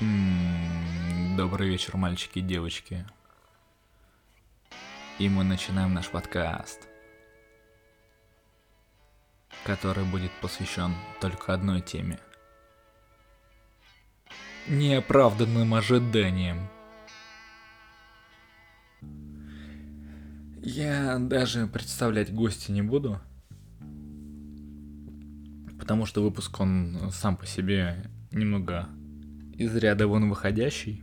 [0.00, 3.04] Добрый вечер, мальчики и девочки.
[5.18, 6.88] И мы начинаем наш подкаст,
[9.66, 12.18] который будет посвящен только одной теме.
[14.68, 16.70] Неоправданным ожиданиям.
[20.62, 23.20] Я даже представлять гостя не буду,
[25.78, 28.88] потому что выпуск он сам по себе немного
[29.60, 31.02] из ряда вон выходящий.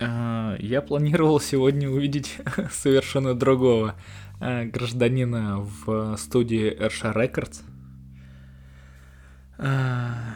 [0.00, 2.38] А, Я планировал сегодня увидеть
[2.72, 3.94] совершенно другого
[4.40, 7.62] а, гражданина в студии Эrsha Records.
[9.58, 10.34] А,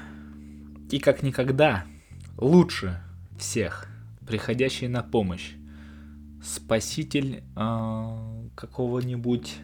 [0.92, 1.84] И как никогда
[2.36, 3.02] лучше
[3.36, 3.88] всех
[4.24, 5.54] приходящий на помощь
[6.42, 7.42] спаситель
[8.54, 9.56] какого-нибудь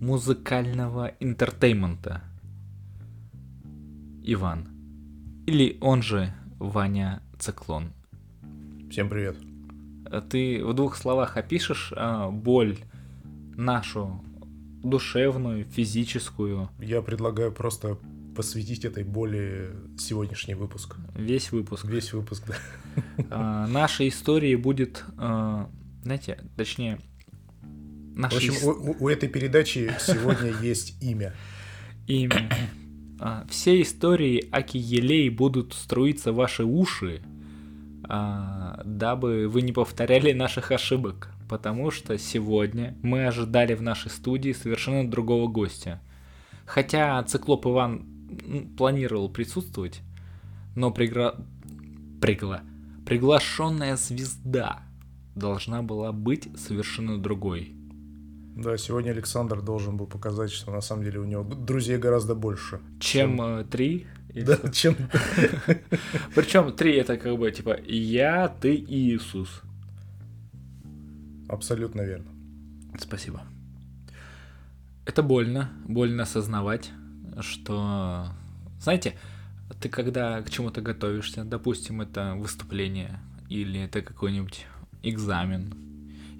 [0.00, 2.22] музыкального entertainment а.
[4.22, 4.81] Иван.
[5.46, 7.92] Или он же Ваня Циклон.
[8.90, 9.36] Всем привет.
[10.06, 12.78] А Ты в двух словах опишешь а, боль
[13.56, 14.22] нашу
[14.82, 17.98] душевную, физическую, Я предлагаю просто
[18.36, 20.96] посвятить этой боли сегодняшний выпуск.
[21.14, 21.84] весь выпуск.
[21.84, 22.54] Весь выпуск, да.
[23.30, 25.68] А, нашей истории будет, а,
[26.02, 26.98] знаете, точнее,
[27.62, 31.32] В нашей общем, ис- у, у- у этой передачи сегодня есть имя.
[32.06, 32.50] имя.
[33.24, 37.22] А, Все истории Аки Елей будут струиться в ваши уши,
[38.02, 41.28] а, дабы вы не повторяли наших ошибок.
[41.48, 46.00] Потому что сегодня мы ожидали в нашей студии совершенно другого гостя.
[46.66, 48.06] Хотя циклоп Иван
[48.76, 50.00] планировал присутствовать,
[50.74, 51.36] но пригра...
[52.20, 52.62] пригла...
[53.06, 54.82] приглашенная звезда
[55.36, 57.76] должна была быть совершенно другой.
[58.62, 62.78] Да, сегодня Александр должен был показать, что на самом деле у него друзей гораздо больше.
[63.00, 64.06] Чем э, три.
[64.34, 64.96] Да, чем...
[66.34, 69.62] Причем три это как бы типа я, ты и Иисус.
[71.48, 72.30] Абсолютно верно.
[72.98, 73.42] Спасибо.
[75.06, 76.92] Это больно, больно осознавать,
[77.40, 78.28] что,
[78.80, 79.18] знаете,
[79.80, 83.18] ты когда к чему-то готовишься, допустим, это выступление
[83.48, 84.66] или это какой-нибудь
[85.02, 85.91] экзамен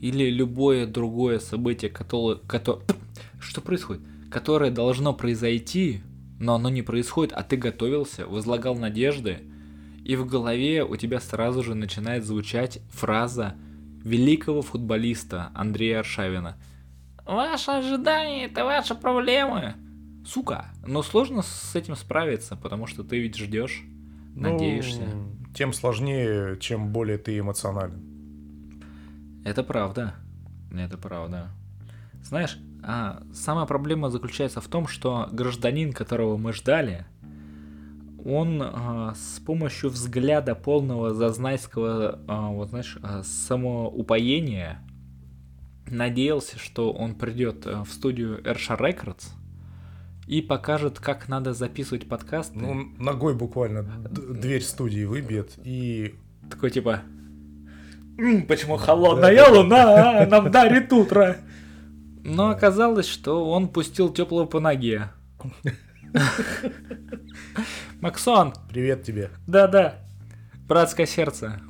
[0.02, 2.82] или любое другое событие, которое, кото-
[3.40, 6.02] что происходит, которое должно произойти,
[6.40, 9.38] но оно не происходит, а ты готовился, возлагал надежды,
[10.04, 13.54] и в голове у тебя сразу же начинает звучать фраза
[14.02, 16.56] великого футболиста Андрея Аршавина.
[17.24, 19.74] Ваши ожидания– это ваши проблемы.
[20.26, 23.84] Сука, но сложно с этим справиться, потому что ты ведь ждешь,
[24.34, 25.02] Ну, надеешься.
[25.54, 28.11] Тем сложнее, чем более ты эмоционален.
[29.44, 30.14] Это правда.
[30.72, 31.50] Это правда.
[32.22, 37.06] Знаешь, а, самая проблема заключается в том, что гражданин, которого мы ждали,
[38.24, 44.80] он а, с помощью взгляда полного зазнайского, а, вот знаешь, а, самоупоения
[45.88, 49.30] надеялся, что он придет а, в студию Эrsha Records
[50.26, 52.58] и покажет, как надо записывать подкасты.
[52.58, 56.14] Ну, ногой буквально дверь студии выбьет и...
[56.48, 57.21] Такой типа, «М,
[58.16, 61.36] почему холодная луна нам дарит утро?
[62.24, 65.08] Но оказалось, что он пустил теплого по ноге.
[68.00, 69.30] Максон, Привет тебе.
[69.46, 69.96] да-да,
[70.68, 71.60] братское сердце.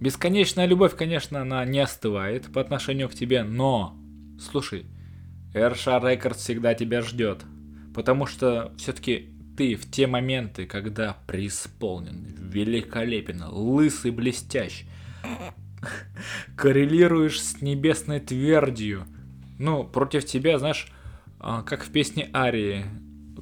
[0.00, 3.96] Бесконечная любовь, конечно, она не остывает по отношению к тебе, но,
[4.38, 4.86] слушай,
[5.54, 7.44] Эрша Рекорд всегда тебя ждет.
[7.94, 14.84] Потому что все-таки ты в те моменты, когда преисполнен, великолепен, лысый, блестящ,
[16.56, 19.04] коррелируешь с небесной твердью.
[19.58, 20.88] Ну, против тебя, знаешь,
[21.40, 22.84] а, как в песне Арии.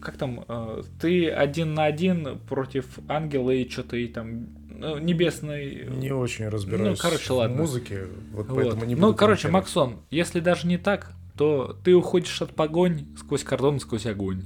[0.01, 5.89] Как там, а, ты один на один против ангела и что-то и там ну, небесной...
[5.89, 7.57] Не очень разбираюсь Ну, короче, в ладно.
[7.57, 8.57] музыке, вот Вот.
[8.57, 9.77] поэтому не ну, буду короче, комментировать.
[9.77, 14.45] Максон, если даже не так, то ты уходишь от погонь сквозь кордон, сквозь огонь.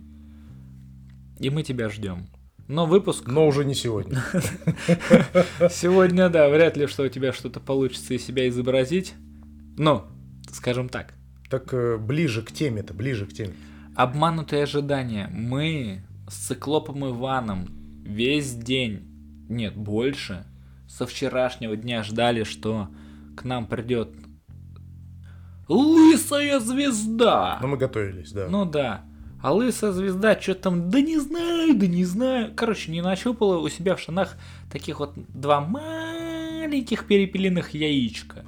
[1.39, 2.27] И мы тебя ждем.
[2.67, 4.23] Но выпуск Но уже не сегодня.
[5.71, 9.15] сегодня, да, вряд ли, что у тебя что-то получится из себя изобразить.
[9.79, 10.07] Но,
[10.53, 11.15] скажем так,
[11.49, 13.55] Так э, ближе к теме-то, ближе к теме.
[13.97, 15.31] обманутые ожидания.
[15.33, 17.69] Мы с циклопом Иваном
[18.05, 19.03] весь день,
[19.49, 20.45] нет, больше,
[20.89, 22.89] со вчерашнего дня ждали, что
[23.37, 24.11] к нам придет
[25.69, 27.59] лысая звезда.
[27.63, 28.49] Но мы готовились, да.
[28.49, 29.05] Ну да.
[29.41, 32.53] А лысая звезда что там, да не знаю, да не знаю.
[32.57, 34.37] Короче, не нащупала у себя в штанах
[34.71, 38.45] таких вот два маленьких перепелиных яичка.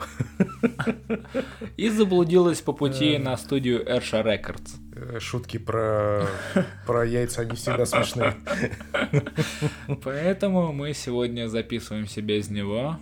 [1.77, 4.77] И заблудилась по пути на студию Эrsha Records.
[4.97, 6.27] э, шутки про,
[6.87, 8.35] про яйца, они всегда смешные.
[10.03, 12.99] Поэтому мы сегодня записываемся без него,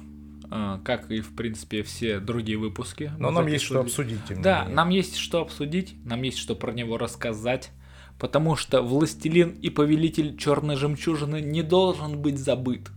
[0.50, 3.12] а, как и, в принципе, все другие выпуски.
[3.18, 4.20] Но нам есть что обсудить.
[4.40, 7.70] Да, нам есть что обсудить, нам есть что про него рассказать,
[8.18, 12.90] потому что «Властелин и повелитель черной жемчужины» не должен быть забыт.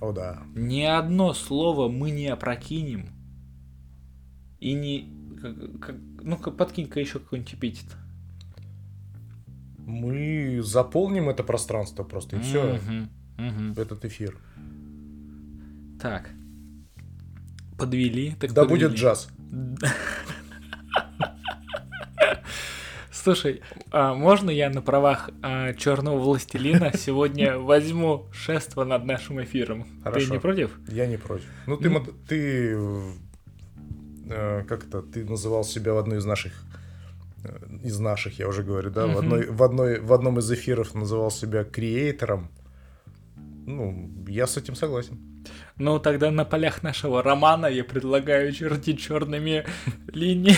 [0.00, 0.42] О, да.
[0.54, 3.08] Ни одно слово мы не опрокинем.
[4.60, 5.10] И не...
[5.40, 7.86] как- как- Ну-ка, подкинь-ка еще какой-нибудь эпитет.
[9.78, 12.80] Мы заполним это пространство просто, и все.
[13.76, 14.36] Этот эфир.
[16.00, 16.30] Так.
[17.78, 18.34] Подвели.
[18.40, 18.86] Так Да подвели.
[18.86, 19.28] будет джаз.
[23.26, 25.30] Слушай, а можно я на правах
[25.78, 29.84] черного властелина сегодня возьму шество над нашим эфиром?
[30.04, 30.26] Хорошо.
[30.26, 30.70] Ты не против?
[30.86, 31.46] Я не против.
[31.66, 31.90] Ну, ты,
[32.28, 32.76] ты
[34.30, 36.52] э, как то ты называл себя в одной из наших
[37.42, 40.94] э, из наших, я уже говорю, да, в одной, в одной, в одном из эфиров
[40.94, 42.48] называл себя креатором.
[43.66, 45.18] Ну, я с этим согласен.
[45.78, 49.64] Ну, тогда на полях нашего романа я предлагаю чертить черными
[50.08, 50.56] линиями.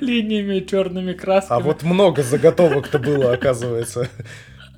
[0.00, 1.60] Линиями, черными красками.
[1.60, 4.08] А вот много заготовок-то было, оказывается.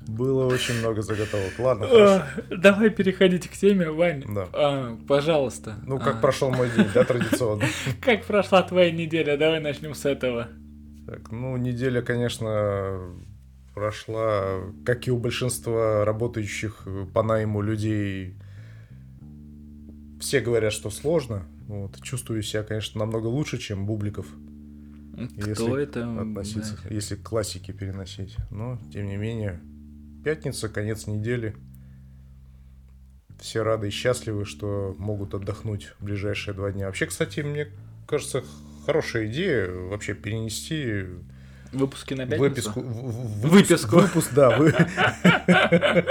[0.07, 1.53] Было очень много заготовок.
[1.59, 2.23] Ладно, хорошо.
[2.49, 4.23] А, Давай переходить к теме, Вань.
[4.27, 4.47] Да.
[4.53, 5.75] А, Пожалуйста.
[5.85, 7.65] Ну, как А, прошел мой день, да, традиционно.
[8.01, 9.37] Как прошла твоя неделя?
[9.37, 10.47] Давай начнем с этого.
[11.05, 12.99] Так, ну, неделя, конечно,
[13.79, 18.35] прошла, как и у большинства работающих по найму людей.
[20.19, 21.45] Все говорят, что сложно.
[21.67, 22.01] Вот.
[22.01, 24.27] Чувствую себя, конечно, намного лучше, чем Бубликов
[25.13, 26.21] Кто Если это?
[26.21, 28.35] относиться, если к классике переносить.
[28.49, 29.61] Но, тем не менее,
[30.25, 31.55] пятница, конец недели.
[33.39, 36.87] Все рады и счастливы, что могут отдохнуть в ближайшие два дня.
[36.87, 37.69] Вообще, кстати, мне
[38.05, 38.43] кажется,
[38.85, 41.05] хорошая идея вообще перенести
[41.71, 42.41] Выпуски на пятницу?
[42.49, 43.95] Выписку, в- в- выпуск- Выписку.
[43.99, 44.57] Выпуск, да.
[44.57, 44.73] вы-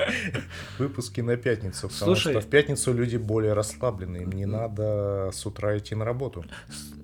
[0.78, 1.88] Выпуски на пятницу.
[1.88, 2.32] Потому Слушай.
[2.32, 4.18] что в пятницу люди более расслаблены.
[4.18, 6.44] Им не надо с утра идти на работу.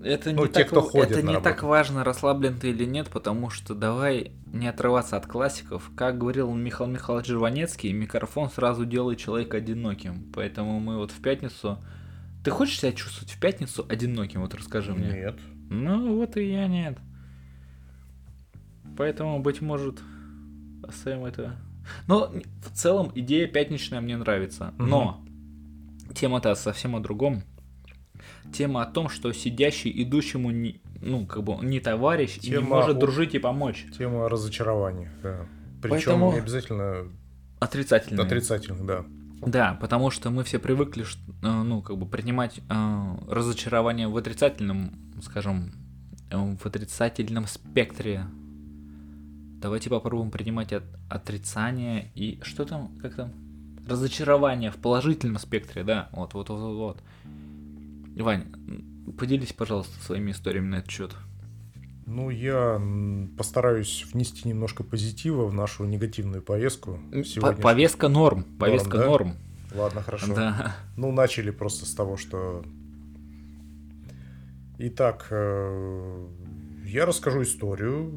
[0.03, 1.45] Это Ну, не, те, так, кто ходит это не работу.
[1.45, 5.91] так важно, расслаблен ты или нет, потому что давай не отрываться от классиков.
[5.97, 10.31] Как говорил Михаил Михайлович Жванецкий, микрофон сразу делает человека одиноким.
[10.35, 11.79] Поэтому мы вот в пятницу...
[12.45, 14.43] Ты хочешь себя чувствовать в пятницу одиноким?
[14.43, 15.09] Вот расскажи мне.
[15.09, 15.37] Нет.
[15.71, 16.99] Ну, вот и я нет.
[18.97, 20.01] Поэтому, быть может,
[20.87, 21.57] оставим это.
[22.07, 22.33] Но
[22.63, 24.73] в целом идея пятничная мне нравится.
[24.79, 25.23] Но
[26.15, 27.43] тема-то совсем о другом.
[28.53, 32.69] Тема о том, что сидящий идущему не, ну, как бы не товарищ и не Тема
[32.69, 33.87] может о- дружить и помочь.
[33.99, 35.11] Тема разочарования.
[35.23, 35.47] Да.
[35.83, 37.09] Причем Поэтому- не обязательно
[37.61, 38.23] Отрицательно.
[38.23, 39.05] отрицательных, да.
[39.47, 41.05] Да, потому что мы все привыкли,
[41.43, 45.73] э, ну, как бы принимать э, разочарование в отрицательном, скажем,
[46.31, 48.25] э, в отрицательном спектре.
[49.65, 53.33] Давайте попробуем принимать от- отрицание и что там, как там?
[53.89, 57.03] Разочарование в положительном спектре, да, вот, вот, вот, вот.
[58.23, 58.45] Вань,
[59.19, 61.13] поделись, пожалуйста, своими историями на этот счет.
[62.05, 62.79] Ну, я
[63.39, 66.99] постараюсь внести немножко позитива в нашу негативную поездку.
[67.11, 67.57] сегодняшнюю.
[67.57, 69.07] Повестка норм, повестка да?
[69.07, 69.33] норм.
[69.75, 70.35] Ладно, хорошо.
[70.35, 70.77] Да.
[70.99, 72.63] Ну, начали просто с того, что...
[74.77, 76.27] Итак, э,
[76.85, 78.13] я расскажу историю,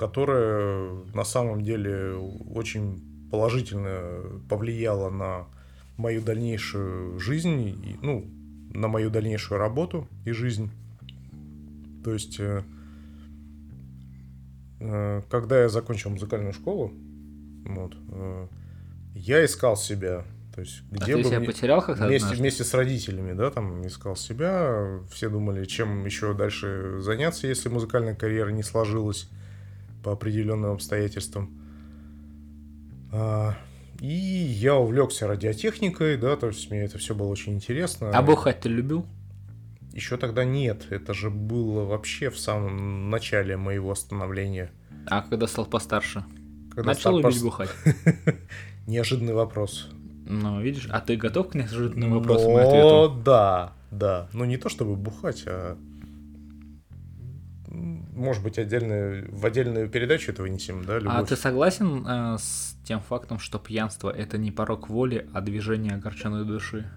[0.00, 2.14] которая на самом деле
[2.54, 5.44] очень положительно повлияла на
[5.98, 8.24] мою дальнейшую жизнь, и, ну,
[8.72, 10.70] на мою дальнейшую работу и жизнь.
[12.02, 12.62] То есть, э,
[14.80, 16.94] э, когда я закончил музыкальную школу,
[17.66, 18.46] вот, э,
[19.14, 20.24] я искал себя.
[20.54, 22.40] То есть, А где ты бы себя мне- потерял как-то вместе, однажды?
[22.40, 24.98] вместе с родителями, да, там искал себя.
[25.10, 29.28] Все думали, чем еще дальше заняться, если музыкальная карьера не сложилась
[30.02, 31.56] по определенным обстоятельствам.
[33.12, 33.54] А,
[34.00, 38.10] и я увлекся радиотехникой, да, то есть мне это все было очень интересно.
[38.10, 39.06] А бухать ты любил?
[39.92, 44.70] Еще тогда нет, это же было вообще в самом начале моего становления.
[45.06, 46.24] А когда стал постарше?
[46.70, 47.70] Когда Начал стал любить пос- бухать?
[48.86, 49.88] Неожиданный вопрос.
[50.26, 53.22] Ну, видишь, а ты готов к неожиданным вопросам и ответам?
[53.24, 54.28] да, да.
[54.32, 55.76] Ну не то чтобы бухать, а
[58.20, 61.28] может быть отдельную в отдельную передачу это вынесем, да, А любовь.
[61.28, 66.44] ты согласен э, с тем фактом, что пьянство это не порог воли, а движение огорченной
[66.44, 66.88] души?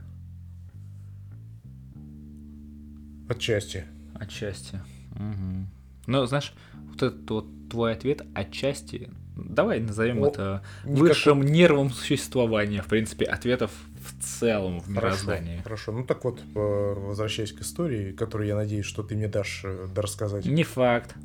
[3.30, 3.86] Отчасти.
[4.16, 4.80] Отчасти.
[5.16, 5.70] Мгм.
[6.08, 9.10] Ну, знаешь, вот этот вот твой ответ отчасти.
[9.36, 12.82] Давай назовем О, это высшим нервом существования.
[12.82, 13.72] В принципе, ответов
[14.04, 15.58] в целом в мироздании.
[15.62, 15.92] Хорошо, хорошо.
[15.94, 19.88] Ну так вот, э, возвращаясь к истории, которую я надеюсь, что ты мне дашь э,
[19.96, 20.46] рассказать.
[20.46, 21.16] Не факт.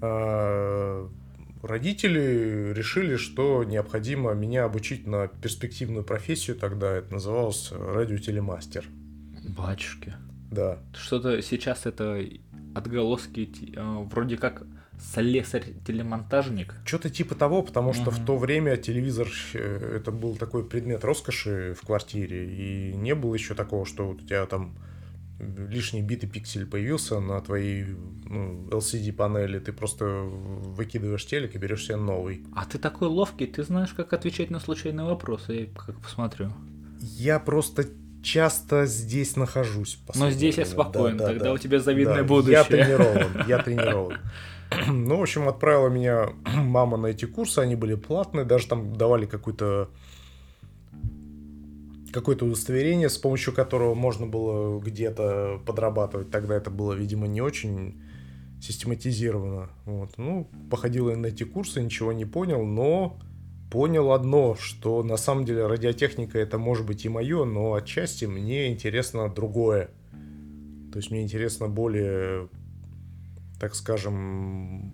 [0.00, 1.08] А,
[1.62, 8.84] родители решили, что необходимо меня обучить на перспективную профессию, тогда это называлось радиотелемастер.
[9.56, 10.14] Батюшки.
[10.50, 10.78] Да.
[10.94, 12.22] Что-то сейчас это
[12.74, 14.64] отголоски э, вроде как
[15.02, 16.74] слесарь-телемонтажник.
[16.84, 18.12] Что-то типа того, потому что Мгм.
[18.12, 23.34] в то время телевизор э, это был такой предмет роскоши в квартире, и не было
[23.34, 24.74] еще такого, что вот у тебя там
[25.68, 27.84] лишний бит и пиксель появился на твоей
[28.26, 32.44] ну, LCD-панели, ты просто выкидываешь телек и берешь себе новый.
[32.54, 36.52] А ты такой ловкий, ты знаешь, как отвечать на случайные вопросы, я как посмотрю.
[37.00, 37.86] Я просто
[38.22, 39.98] часто здесь нахожусь.
[40.14, 41.52] Но здесь я спокоен, Да, да, тогда да.
[41.54, 42.52] у тебя завидное Да, будущее.
[42.58, 44.18] Я тренирован, я тренирован.
[44.92, 49.26] Ну, в общем, отправила меня мама на эти курсы, они были платные, даже там давали
[49.26, 49.88] какую-то
[52.12, 56.30] какое-то удостоверение, с помощью которого можно было где-то подрабатывать.
[56.30, 58.02] Тогда это было, видимо, не очень
[58.60, 59.70] систематизировано.
[59.86, 60.18] Вот.
[60.18, 63.18] Ну, походил я на эти курсы, ничего не понял, но
[63.70, 68.70] понял одно, что на самом деле радиотехника это может быть и мое, но отчасти мне
[68.70, 69.90] интересно другое.
[70.92, 72.48] То есть мне интересно более,
[73.62, 74.92] так скажем,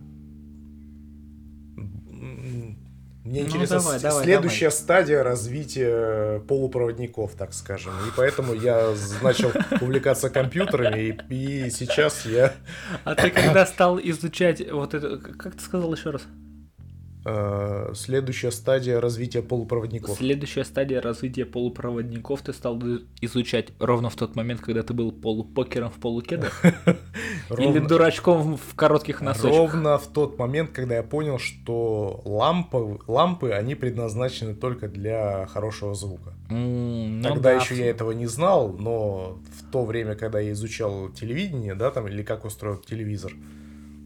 [3.24, 7.94] мне Ну, интересна давай, давай, следующая стадия развития полупроводников, так скажем.
[8.06, 12.52] И поэтому я начал увлекаться компьютерами, и, и сейчас я
[13.04, 16.26] А ты когда стал изучать вот это, как ты сказал еще раз?
[17.28, 20.16] э, следующая стадия развития полупроводников.
[20.16, 22.80] Следующая стадия развития полупроводников ты стал
[23.20, 26.62] изучать ровно в тот момент, когда ты был полупокером в полукедах?
[27.50, 29.50] Или Ровно- дурачком в коротких носочках?
[29.56, 35.94] Ровно в тот момент, когда я понял, что лампы, лампы, они предназначены только для хорошего
[35.94, 36.34] звука.
[36.50, 40.52] М, ну Тогда да, еще я этого не знал, но в то время, когда я
[40.52, 43.32] изучал телевидение, да, там, или как устроен телевизор,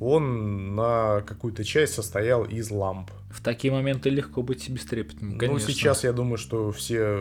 [0.00, 3.10] он на какую-то часть состоял из ламп.
[3.30, 5.58] В такие моменты легко быть бестрепетным, конечно.
[5.66, 7.18] Ну, сейчас я думаю, что все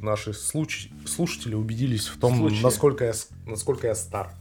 [0.00, 3.12] наши случ- слушатели убедились в том, насколько я,
[3.46, 4.32] насколько я стар.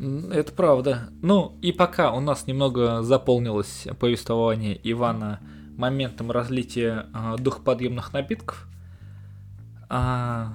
[0.00, 1.10] Это правда.
[1.20, 5.40] Ну, и пока у нас немного заполнилось повествование Ивана
[5.76, 8.66] моментом разлития а, духоподъемных напитков,
[9.90, 10.54] а,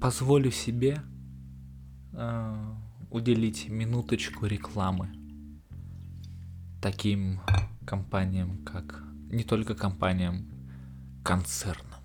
[0.00, 1.02] позволю себе
[2.12, 2.76] а,
[3.10, 5.08] уделить минуточку рекламы
[6.80, 7.40] таким
[7.84, 10.48] компаниям, как не только компаниям,
[11.24, 12.00] концернам,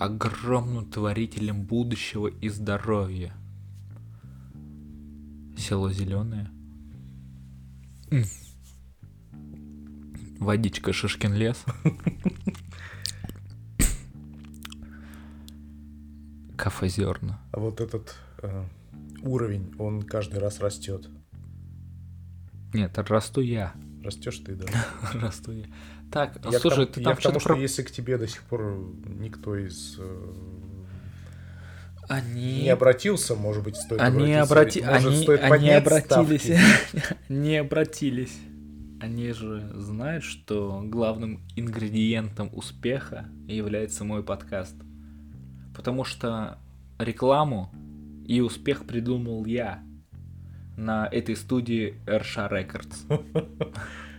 [0.00, 3.34] огромным творителям будущего и здоровья.
[5.62, 6.50] Село Зеленое.
[10.40, 11.64] Водичка Шишкин лес.
[16.56, 17.40] Кафе Зерна.
[17.52, 18.64] А вот этот э,
[19.22, 21.08] уровень, он каждый раз растет.
[22.74, 23.72] Нет, расту я.
[24.02, 24.66] Растешь ты, да.
[25.14, 25.66] Расту я.
[26.10, 27.58] Так, Я слушай, тому- ты я там тому, что-то что про...
[27.58, 30.34] если к тебе до сих пор никто из э,
[32.12, 32.62] Они...
[32.64, 34.42] не обратился, может быть, стоит Они, обратиться.
[34.42, 34.82] обрати...
[34.82, 36.60] Может, они, стоит они обратились.
[37.30, 38.38] не обратились.
[39.00, 44.76] Они же знают, что главным ингредиентом успеха является мой подкаст.
[45.74, 46.58] Потому что
[46.98, 47.72] рекламу
[48.26, 49.82] и успех придумал я
[50.76, 53.74] на этой студии RSHA Records.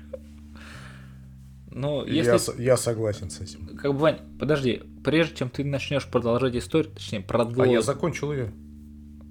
[1.76, 3.66] Ну, если Я, я согласен с этим.
[3.78, 7.84] как бы, Вань, подожди, прежде чем ты начнешь продолжать историю, точнее, А я продолжить.
[7.86, 8.52] закончил ее.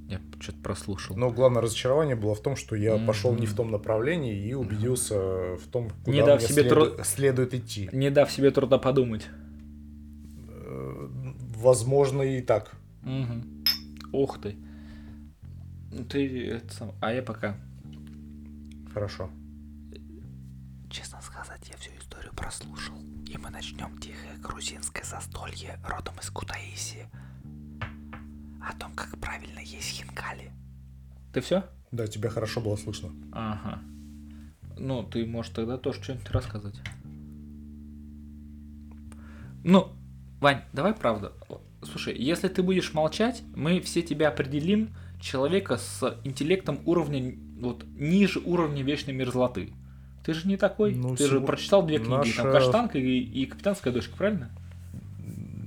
[0.09, 1.17] Я что-то прослушал.
[1.17, 3.07] Но главное разочарование было в том, что я Мгм.
[3.07, 6.75] пошел не в том направлении и убедился в том, куда Не дав мне себе следу-
[6.91, 7.89] тру- следует идти.
[7.93, 9.29] Не дав себе труда подумать.
[10.49, 11.09] Э,
[11.57, 12.73] Возможно, и так.
[13.03, 13.65] Мгм.
[14.13, 14.57] Ух ты.
[15.93, 17.57] Ну, Ты это сам- А я пока.
[18.93, 19.31] Хорошо.
[22.37, 22.97] Прослушал.
[23.27, 27.07] И мы начнем тихое грузинское застолье родом из Кутаиси.
[28.61, 30.53] О том, как правильно есть хинкали.
[31.33, 31.65] Ты все?
[31.91, 33.11] Да, тебя хорошо было слышно.
[33.33, 33.81] Ага.
[34.79, 36.75] Ну, ты можешь тогда тоже что-нибудь рассказать.
[39.65, 39.93] Ну,
[40.41, 41.33] Вань, давай правда.
[41.83, 48.41] Слушай, если ты будешь молчать, мы все тебя определим человека с интеллектом уровня вот ниже
[48.41, 49.73] уровня вечной мерзлоты.
[50.25, 50.95] Ты же не такой.
[50.95, 54.51] Ну, ты же прочитал две книги, там наша- Каштанка и, и Капитанская дочка, правильно?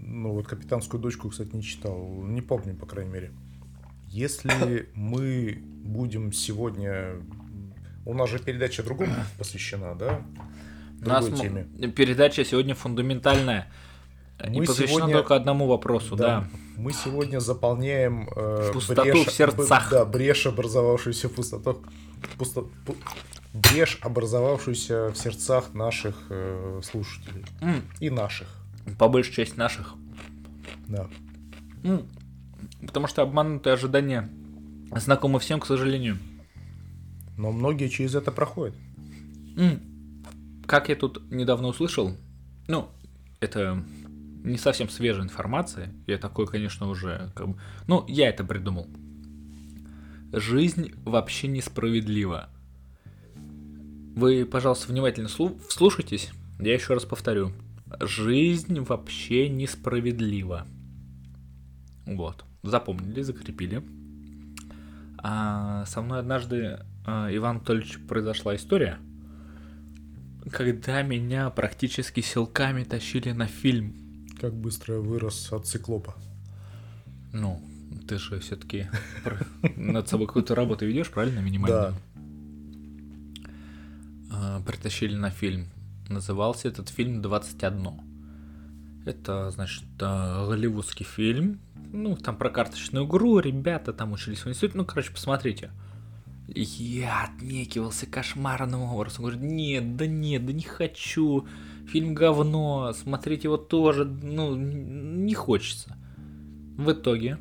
[0.08, 1.98] Ну вот капитанскую дочку, кстати, не читал.
[2.24, 3.32] Не помню, по крайней мере.
[4.08, 7.18] Если мы будем сегодня...
[8.06, 10.22] У нас же передача другому посвящена, да?
[11.02, 11.92] У нас Другой м- теме.
[11.92, 13.68] передача сегодня фундаментальная.
[14.40, 15.16] Мы и посвящена сегодня...
[15.18, 16.42] только одному вопросу, да.
[16.42, 16.48] да.
[16.78, 19.90] Мы сегодня заполняем э, пустоту брешь, в сердцах.
[19.92, 21.82] Да, брешь, образовавшуюся пустоту,
[22.38, 22.96] пусто, пу,
[23.56, 27.84] брешь, образовавшуюся в сердцах наших э, слушателей mm.
[28.02, 28.48] и наших.
[29.00, 29.96] По большей части наших.
[30.88, 31.08] Да.
[31.84, 32.06] Mm.
[32.86, 34.30] Потому что обманутые ожидания
[34.96, 36.18] знакомы всем, к сожалению.
[37.38, 38.76] Но многие через это проходят.
[39.56, 40.66] Mm.
[40.68, 42.16] Как я тут недавно услышал,
[42.68, 42.90] ну,
[43.40, 43.84] это
[44.44, 45.94] не совсем свежая информация.
[46.08, 47.60] Я такой, конечно, уже как бы...
[47.88, 48.88] Ну, я это придумал.
[50.34, 52.50] Жизнь вообще несправедлива.
[54.16, 56.32] Вы, пожалуйста, внимательно вслушайтесь.
[56.60, 57.52] Я еще раз повторю.
[58.00, 60.66] Жизнь вообще несправедлива.
[62.06, 62.46] Вот.
[62.64, 63.84] Запомнили, закрепили.
[65.18, 68.98] А со мной однажды, а, Иван Анатольевич, произошла история,
[70.52, 74.06] когда меня практически силками тащили на фильм
[74.40, 76.16] как быстро я вырос от циклопа.
[77.34, 77.62] Ну,
[78.08, 78.88] ты же все-таки
[79.76, 81.76] над собой какую-то работу ведешь, правильно, минимально?
[81.76, 81.94] Да.
[84.66, 85.68] Притащили на фильм.
[86.10, 88.02] Назывался этот фильм «21».
[89.06, 91.60] Это, значит, голливудский фильм.
[91.92, 94.78] Ну, там про карточную игру, ребята там учились в институте.
[94.78, 95.72] Ну, короче, посмотрите.
[96.48, 99.26] Я отнекивался кошмарным образом.
[99.26, 101.46] Говорю, нет, да нет, да не хочу
[101.86, 105.96] фильм говно, смотреть его тоже, ну, не хочется.
[106.78, 107.38] В итоге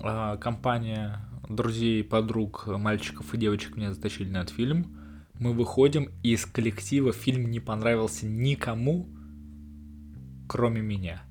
[0.00, 4.96] а, компания друзей, подруг, мальчиков и девочек меня затащили на этот фильм.
[5.38, 9.08] Мы выходим, и из коллектива фильм не понравился никому,
[10.48, 11.22] кроме меня.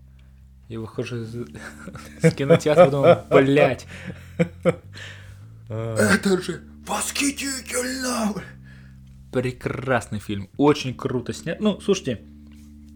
[0.68, 1.36] Я выхожу из,
[2.24, 3.88] из кинотеатра, думаю, блядь.
[5.70, 8.34] Это же восхитительно!
[9.32, 11.60] Прекрасный фильм, очень круто снят.
[11.60, 12.22] Ну, слушайте,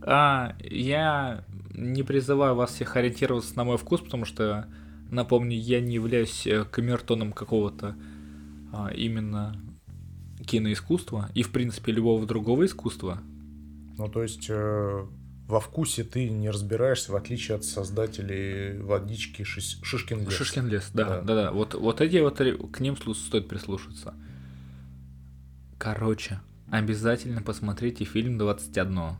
[0.01, 4.67] а, я не призываю вас всех ориентироваться на мой вкус, потому что,
[5.09, 7.95] напомню, я не являюсь э, камертоном какого-то
[8.73, 9.59] а, именно
[10.47, 13.19] киноискусства и, в принципе, любого другого искусства.
[13.97, 15.05] Ну, то есть, э,
[15.47, 19.79] во вкусе ты не разбираешься, в отличие от создателей водички Шиш...
[19.81, 20.33] Шишкин лес.
[20.33, 21.35] Шишкин лес, да, да, да.
[21.35, 21.51] да.
[21.51, 24.13] Вот, вот эти вот, к ним стоит прислушаться.
[25.77, 26.39] Короче,
[26.71, 29.13] обязательно посмотрите фильм «21».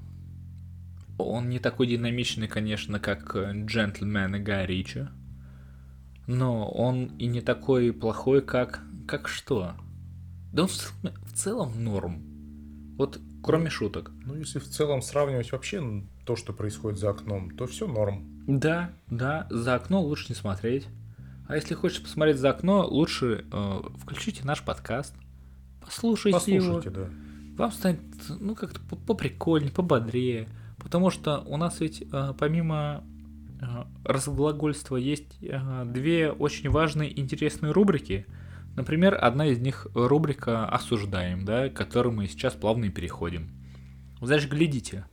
[1.20, 5.08] Он не такой динамичный, конечно, как «Джентльмен» и Гай Ричи.
[6.28, 8.82] Но он и не такой плохой, как...
[9.08, 9.76] Как что?
[10.58, 12.24] Да он в, целом норм.
[12.98, 14.12] Вот кроме шуток.
[14.26, 18.26] Ну, если в целом сравнивать вообще то, что происходит за окном, то все норм.
[18.48, 20.88] Да, да, за окно лучше не смотреть.
[21.48, 25.14] А если хочешь посмотреть за окно, лучше э, включите наш подкаст.
[25.80, 27.06] Послушайте, Послушайте его.
[27.06, 27.10] да.
[27.56, 30.48] Вам станет, ну, как-то поприкольнее, пободрее.
[30.80, 33.04] Потому что у нас ведь э, помимо
[33.62, 33.66] э,
[34.06, 38.26] разглагольства есть э, две очень важные интересные рубрики.
[38.78, 43.50] Например, одна из них рубрика «Осуждаем», да, к которой мы сейчас плавно и переходим.
[44.22, 45.06] Значит, глядите.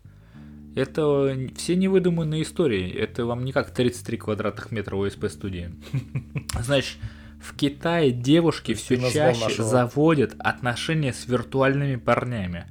[0.77, 2.93] Это все невыдуманные истории.
[2.93, 5.75] Это вам не как 33 квадратных метра ОСП студии.
[6.61, 6.99] Значит,
[7.41, 9.67] в Китае девушки все чаще нашего...
[9.67, 12.67] заводят отношения с виртуальными парнями.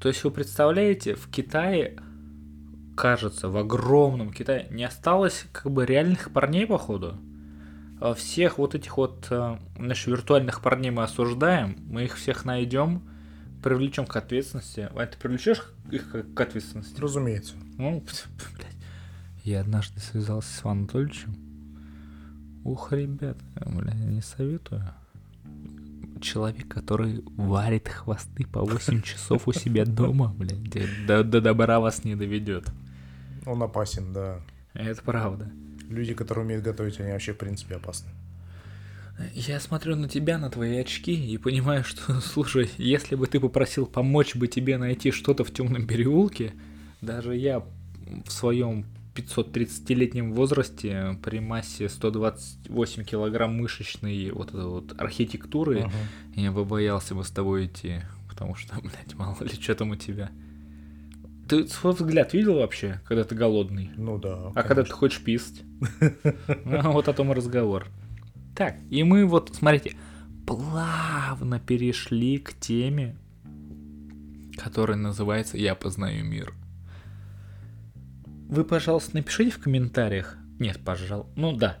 [0.00, 1.96] То есть вы представляете, в Китае
[2.96, 7.20] кажется, в огромном Китае не осталось как бы реальных парней, походу.
[8.00, 9.32] А всех вот этих вот
[9.76, 13.02] значит, виртуальных парней мы осуждаем, мы их всех найдем,
[13.62, 14.90] привлечем к ответственности.
[14.94, 17.00] А ты привлечешь их к ответственности?
[17.00, 17.54] Разумеется.
[17.78, 18.04] Ну,
[18.56, 18.76] блядь.
[19.42, 21.36] Я однажды связался с Иваном Анатольевичем.
[22.64, 24.82] Ух, ребят, блядь, не советую.
[26.20, 32.04] Человек, который варит хвосты по 8 часов у себя дома, блядь, до, до добра вас
[32.04, 32.70] не доведет.
[33.44, 34.40] Он опасен, да.
[34.72, 35.50] Это правда.
[35.88, 38.08] Люди, которые умеют готовить, они вообще, в принципе, опасны.
[39.32, 43.86] Я смотрю на тебя, на твои очки, и понимаю, что, слушай, если бы ты попросил
[43.86, 46.54] помочь бы тебе найти что-то в темном переулке,
[47.00, 47.64] даже я
[48.26, 55.90] в своем 530-летнем возрасте при массе 128 килограмм мышечной вот этой вот архитектуры, uh-huh.
[56.40, 59.96] я бы боялся бы с тобой идти, потому что, блядь, мало ли что там у
[59.96, 60.30] тебя.
[61.48, 63.90] Ты свой взгляд видел вообще, когда ты голодный?
[63.96, 64.34] Ну да.
[64.34, 64.62] А конечно.
[64.62, 65.62] когда ты хочешь писать?
[66.64, 67.86] Ну, вот о том и разговор.
[68.56, 69.96] Так, и мы вот, смотрите,
[70.46, 73.16] плавно перешли к теме,
[74.56, 76.54] которая называется «Я познаю мир».
[78.48, 80.36] Вы, пожалуйста, напишите в комментариях.
[80.58, 81.32] Нет, пожалуйста.
[81.36, 81.78] Ну да.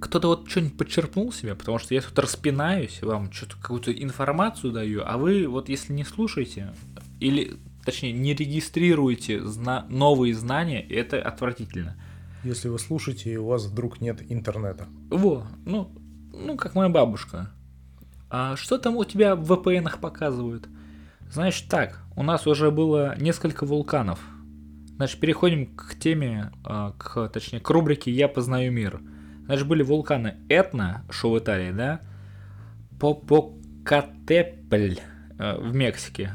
[0.00, 5.02] Кто-то вот что-нибудь подчерпнул себе, потому что я тут распинаюсь, вам что-то какую-то информацию даю,
[5.04, 6.72] а вы вот если не слушаете,
[7.18, 11.96] или точнее, не регистрируете зна- новые знания, это отвратительно.
[12.44, 14.86] Если вы слушаете, и у вас вдруг нет интернета.
[15.10, 15.90] Во, ну,
[16.32, 17.50] ну, как моя бабушка.
[18.30, 20.68] А что там у тебя в VPN показывают?
[21.30, 24.20] Значит так, у нас уже было несколько вулканов.
[24.96, 29.00] Значит, переходим к теме, а, к, точнее, к рубрике «Я познаю мир».
[29.46, 32.00] Значит, были вулканы Этна, в Италии, да?
[33.00, 34.96] Попокатепль
[35.38, 36.34] э, в Мексике.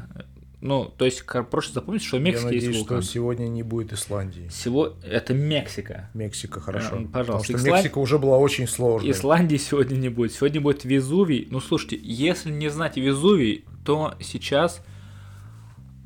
[0.62, 3.02] Ну, то есть, проще запомнить, что в Я надеюсь, есть что вулкан.
[3.02, 4.48] сегодня не будет Исландии.
[4.48, 6.08] Всего это Мексика.
[6.14, 6.96] Мексика, хорошо.
[6.96, 7.12] Э, пожалуйста.
[7.12, 9.10] Потому что Исланд- Мексика уже была очень сложной.
[9.10, 10.32] Исландии сегодня не будет.
[10.32, 11.46] Сегодня будет Везувий.
[11.50, 14.82] Ну, слушайте, если не знать Везувий, то сейчас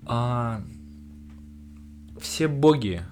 [0.05, 0.63] а,
[2.21, 3.03] все боги,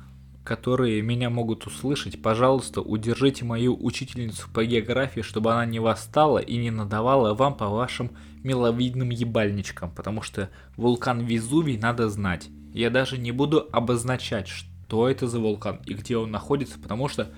[0.49, 6.57] которые меня могут услышать, пожалуйста, удержите мою учительницу по географии, чтобы она не восстала и
[6.57, 12.49] не надавала вам по вашим миловидным ебальничкам, потому что вулкан Везувий надо знать.
[12.73, 17.31] Я даже не буду обозначать, что это за вулкан и где он находится, потому что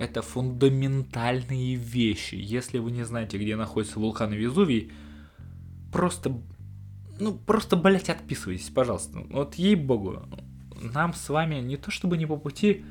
[0.00, 2.34] это фундаментальные вещи.
[2.34, 4.90] Если вы не знаете, где находится вулкан Везувий,
[5.92, 6.36] просто,
[7.20, 9.20] ну, просто, блять, отписывайтесь, пожалуйста.
[9.30, 10.24] Вот ей-богу,
[10.80, 12.84] нам с вами не то чтобы не по пути,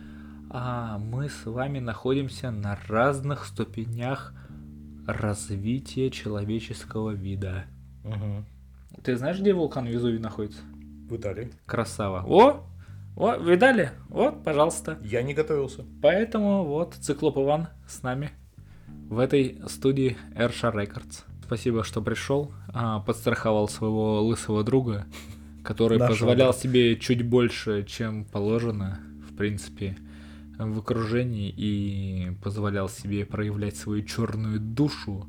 [0.49, 4.33] а мы с вами находимся на разных ступенях
[5.05, 7.65] развития человеческого вида.
[8.03, 8.45] Мгм.
[9.03, 10.61] Ты знаешь, где вулкан Везувий находится?
[11.09, 11.51] В Италии.
[11.65, 12.23] Красава.
[12.27, 12.63] О,
[13.15, 13.91] о, видали?
[14.09, 14.97] Вот, пожалуйста.
[15.01, 15.85] Я не готовился.
[16.01, 18.31] Поэтому вот Циклоп Иван с нами
[19.09, 21.23] в этой студии Airsha Records.
[21.45, 25.05] Спасибо, что пришел, а, подстраховал своего лысого друга,
[25.67, 29.97] который Нашего позволял себе чуть больше, чем положено, в принципе,
[30.57, 35.27] в окружении и позволял себе проявлять свою черную душу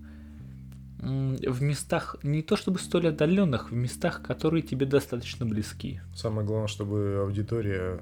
[1.00, 6.00] в местах не то чтобы столь отдаленных, в местах, которые тебе достаточно близки.
[6.14, 8.00] Самое главное, чтобы аудитория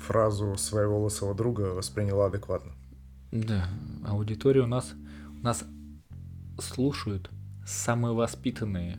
[0.00, 2.72] фразу своего лысого друга восприняла адекватно.
[3.30, 3.68] Да,
[4.06, 4.92] аудитория у нас,
[5.40, 5.64] у нас
[6.58, 7.30] слушают
[7.64, 8.98] самые воспитанные,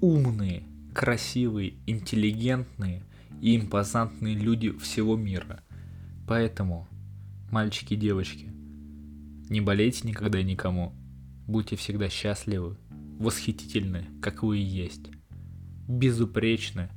[0.00, 3.02] умные, красивые, интеллигентные
[3.40, 5.62] и импозантные люди всего мира.
[6.26, 6.88] Поэтому,
[7.50, 8.50] мальчики и девочки,
[9.48, 10.94] не болейте никогда никому,
[11.46, 12.76] будьте всегда счастливы,
[13.18, 15.10] восхитительны, как вы и есть,
[15.88, 16.88] безупречны,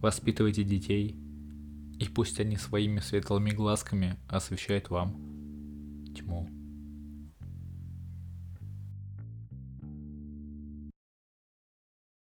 [0.00, 1.16] воспитывайте детей,
[1.98, 5.14] и пусть они своими светлыми глазками освещают вам
[6.16, 6.48] тьму.